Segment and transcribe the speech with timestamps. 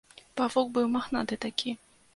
[0.39, 1.77] Павук быў, махнаты такі.